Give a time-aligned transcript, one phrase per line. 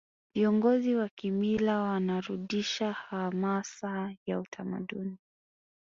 [0.35, 5.17] viongozi wa kimila warudisha hamasa ya utamaduni